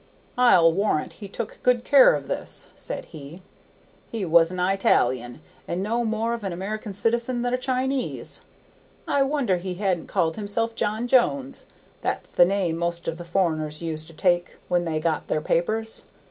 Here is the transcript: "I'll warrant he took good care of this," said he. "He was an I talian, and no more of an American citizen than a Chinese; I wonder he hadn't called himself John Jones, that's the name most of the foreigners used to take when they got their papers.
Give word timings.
"I'll 0.39 0.71
warrant 0.73 1.13
he 1.21 1.27
took 1.27 1.59
good 1.61 1.83
care 1.83 2.13
of 2.15 2.27
this," 2.27 2.69
said 2.75 3.05
he. 3.05 3.43
"He 4.11 4.25
was 4.25 4.49
an 4.49 4.59
I 4.59 4.75
talian, 4.75 5.41
and 5.67 5.83
no 5.83 6.03
more 6.03 6.33
of 6.33 6.43
an 6.43 6.51
American 6.51 6.91
citizen 6.91 7.43
than 7.43 7.53
a 7.53 7.57
Chinese; 7.59 8.41
I 9.07 9.21
wonder 9.21 9.57
he 9.57 9.75
hadn't 9.75 10.07
called 10.07 10.37
himself 10.37 10.73
John 10.73 11.05
Jones, 11.07 11.67
that's 12.01 12.31
the 12.31 12.45
name 12.45 12.77
most 12.77 13.07
of 13.07 13.19
the 13.19 13.23
foreigners 13.25 13.83
used 13.83 14.07
to 14.07 14.13
take 14.13 14.57
when 14.69 14.85
they 14.85 14.99
got 14.99 15.27
their 15.27 15.39
papers. 15.39 16.03